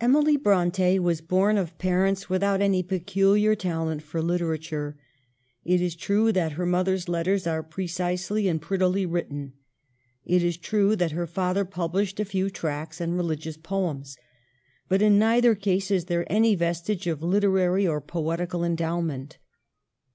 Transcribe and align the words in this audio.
Emily 0.00 0.38
Bronte 0.38 0.98
was 0.98 1.20
born 1.20 1.58
of 1.58 1.76
parents 1.76 2.30
without 2.30 2.62
any 2.62 2.82
peculiar 2.82 3.54
talent 3.54 4.00
for 4.00 4.22
literature. 4.22 4.96
It 5.64 5.82
is 5.82 5.94
true 5.94 6.32
that 6.32 6.52
her 6.52 6.64
mother's 6.64 7.10
letters 7.10 7.46
are 7.46 7.62
precisely 7.62 8.48
and 8.48 8.58
pret 8.62 8.80
tily 8.80 9.04
written. 9.06 9.52
It 10.24 10.42
is 10.42 10.56
true 10.56 10.96
that 10.96 11.10
her 11.10 11.26
father 11.26 11.66
pub 11.66 11.92
lished 11.92 12.18
a 12.18 12.24
few 12.24 12.48
tracts 12.48 13.02
and 13.02 13.14
religious 13.18 13.58
poems. 13.58 14.16
But 14.88 15.02
in 15.02 15.18
neither 15.18 15.54
case 15.54 15.90
is 15.90 16.06
there 16.06 16.24
any 16.32 16.54
vestige 16.54 17.06
of 17.06 17.22
literary 17.22 17.86
or 17.86 18.00
poetical 18.00 18.64
endowment. 18.64 19.36